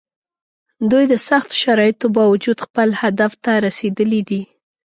[0.91, 4.41] دوی د سختو شرایطو باوجود خپل هدف ته رسېدلي دي.